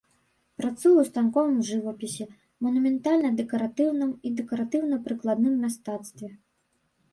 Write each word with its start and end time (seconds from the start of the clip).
Працуе 0.59 0.91
ў 0.91 1.03
станковым 1.09 1.59
жывапісе, 1.69 2.25
манументальна-дэкаратыўным 2.67 4.11
і 4.29 4.35
дэкаратыўна-прыкладным 4.41 5.55
мастацтве. 5.69 6.35